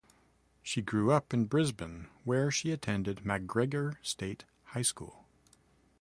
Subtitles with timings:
[0.63, 5.27] She grew up in Brisbane, where she attended MacGregor State High School.